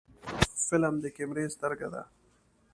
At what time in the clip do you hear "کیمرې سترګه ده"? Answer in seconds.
1.15-2.03